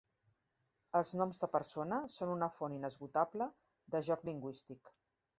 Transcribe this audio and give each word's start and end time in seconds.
Els 0.99 1.09
noms 1.17 1.41
de 1.41 1.49
persona 1.55 1.99
són 2.13 2.31
una 2.35 2.47
font 2.55 2.77
inesgotable 2.77 3.47
de 3.97 4.01
joc 4.09 4.25
lingüístic. 4.31 4.91